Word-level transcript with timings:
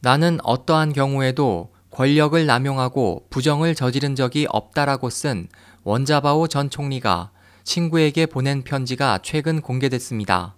나는 0.00 0.38
어떠한 0.42 0.92
경우에도 0.94 1.72
권력을 1.90 2.44
남용하고 2.46 3.26
부정을 3.28 3.74
저지른 3.74 4.14
적이 4.14 4.46
없다라고 4.48 5.10
쓴 5.10 5.48
원자바오 5.82 6.48
전 6.48 6.70
총리가 6.70 7.30
친구에게 7.64 8.26
보낸 8.26 8.62
편지가 8.62 9.18
최근 9.22 9.60
공개됐습니다. 9.60 10.56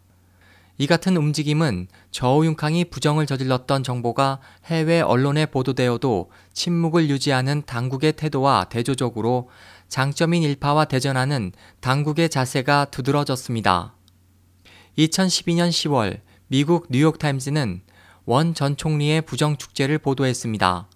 이 0.78 0.86
같은 0.86 1.16
움직임은 1.16 1.88
저우융캉이 2.10 2.86
부정을 2.86 3.26
저질렀던 3.26 3.82
정보가 3.82 4.38
해외 4.66 5.00
언론에 5.00 5.46
보도되어도 5.46 6.30
침묵을 6.52 7.10
유지하는 7.10 7.62
당국의 7.66 8.14
태도와 8.14 8.64
대조적으로 8.64 9.50
장점인 9.88 10.42
일파와 10.42 10.86
대전하는 10.86 11.52
당국의 11.80 12.30
자세가 12.30 12.86
두드러졌습니다. 12.86 13.94
2012년 14.96 15.68
10월 15.68 16.20
미국 16.48 16.86
뉴욕타임즈는 16.90 17.82
원 18.24 18.54
전 18.54 18.76
총리의 18.76 19.22
부정 19.22 19.56
축제를 19.56 19.98
보도했습니다. 19.98 20.88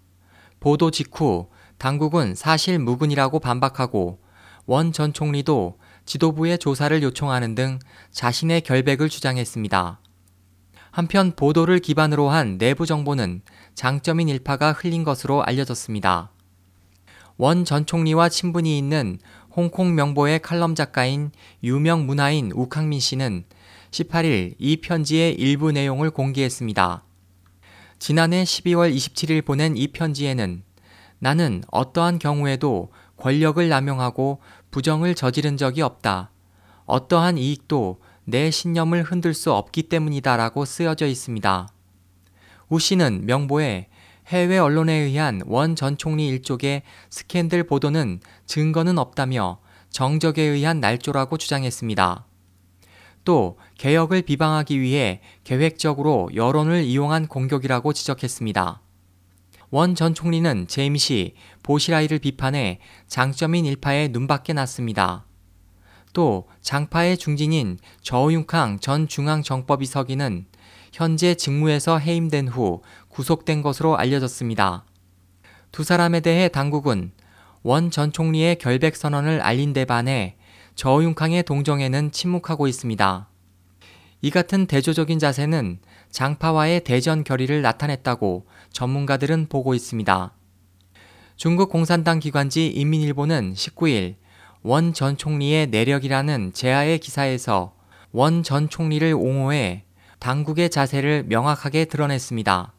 보도 0.60 0.90
직후 0.90 1.48
당국은 1.78 2.34
사실 2.34 2.78
무근이라고 2.78 3.40
반박하고 3.40 4.20
원 4.66 4.92
전 4.92 5.12
총리도 5.12 5.78
지도부의 6.04 6.58
조사를 6.58 7.02
요청하는 7.02 7.54
등 7.54 7.78
자신의 8.12 8.60
결백을 8.62 9.08
주장했습니다. 9.08 10.00
한편 10.92 11.32
보도를 11.36 11.80
기반으로 11.80 12.30
한 12.30 12.58
내부 12.58 12.86
정보는 12.86 13.42
장점인 13.74 14.28
일파가 14.28 14.72
흘린 14.72 15.04
것으로 15.04 15.42
알려졌습니다. 15.44 16.30
원 17.38 17.64
전 17.64 17.84
총리와 17.84 18.28
친분이 18.30 18.78
있는 18.78 19.18
홍콩 19.54 19.94
명보의 19.94 20.40
칼럼 20.40 20.74
작가인 20.74 21.32
유명 21.62 22.06
문화인 22.06 22.50
우캉민 22.54 23.00
씨는 23.00 23.44
18일 23.90 24.54
이 24.58 24.76
편지의 24.80 25.34
일부 25.34 25.72
내용을 25.72 26.10
공개했습니다. 26.10 27.05
지난해 27.98 28.44
12월 28.44 28.94
27일 28.94 29.44
보낸 29.44 29.76
이 29.76 29.88
편지에는 29.88 30.62
나는 31.18 31.62
어떠한 31.70 32.18
경우에도 32.18 32.90
권력을 33.16 33.66
남용하고 33.66 34.40
부정을 34.70 35.14
저지른 35.14 35.56
적이 35.56 35.82
없다. 35.82 36.30
어떠한 36.84 37.38
이익도 37.38 38.00
내 38.24 38.50
신념을 38.50 39.02
흔들 39.02 39.32
수 39.34 39.52
없기 39.52 39.84
때문이다 39.84 40.36
라고 40.36 40.64
쓰여져 40.64 41.06
있습니다. 41.06 41.68
우 42.68 42.78
씨는 42.78 43.24
명보에 43.26 43.88
해외 44.26 44.58
언론에 44.58 44.92
의한 44.92 45.40
원 45.46 45.76
전 45.76 45.96
총리 45.96 46.28
일족의 46.28 46.82
스캔들 47.10 47.64
보도는 47.64 48.20
증거는 48.46 48.98
없다며 48.98 49.60
정적에 49.90 50.42
의한 50.42 50.80
날조라고 50.80 51.38
주장했습니다. 51.38 52.26
또 53.26 53.58
개혁을 53.76 54.22
비방하기 54.22 54.80
위해 54.80 55.20
계획적으로 55.42 56.30
여론을 56.34 56.84
이용한 56.84 57.26
공격이라고 57.26 57.92
지적했습니다. 57.92 58.80
원 59.70 59.96
전 59.96 60.14
총리는 60.14 60.68
제임시 60.68 61.34
보시라이를 61.64 62.20
비판해 62.20 62.78
장점인 63.08 63.66
일파에 63.66 64.08
눈밖에 64.08 64.52
났습니다. 64.52 65.26
또 66.12 66.46
장파의 66.62 67.18
중진인 67.18 67.78
저우융캉 68.00 68.78
전 68.78 69.08
중앙정법위서기는 69.08 70.46
현재 70.92 71.34
직무에서 71.34 71.98
해임된 71.98 72.46
후 72.46 72.80
구속된 73.08 73.60
것으로 73.60 73.98
알려졌습니다. 73.98 74.84
두 75.72 75.82
사람에 75.82 76.20
대해 76.20 76.48
당국은 76.48 77.10
원 77.64 77.90
전 77.90 78.12
총리의 78.12 78.56
결백 78.58 78.94
선언을 78.94 79.40
알린 79.40 79.72
데 79.72 79.84
반해 79.84 80.36
저우융캉의 80.76 81.42
동정에는 81.44 82.12
침묵하고 82.12 82.68
있습니다. 82.68 83.28
이 84.20 84.30
같은 84.30 84.66
대조적인 84.66 85.18
자세는 85.18 85.78
장파와의 86.10 86.84
대전 86.84 87.24
결의를 87.24 87.62
나타냈다고 87.62 88.46
전문가들은 88.72 89.46
보고 89.48 89.74
있습니다. 89.74 90.32
중국 91.36 91.70
공산당 91.70 92.18
기관지 92.18 92.68
인민일보는 92.68 93.54
19일 93.54 94.16
원 94.62 94.92
전 94.92 95.16
총리의 95.16 95.68
내력이라는 95.68 96.52
제하의 96.52 96.98
기사에서 96.98 97.74
원 98.12 98.42
전 98.42 98.68
총리를 98.68 99.12
옹호해 99.14 99.84
당국의 100.18 100.70
자세를 100.70 101.24
명확하게 101.28 101.86
드러냈습니다. 101.86 102.72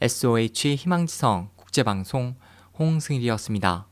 SOH 0.00 0.74
희망지성 0.76 1.50
국제방송 1.56 2.34
홍승일이었습니다. 2.78 3.86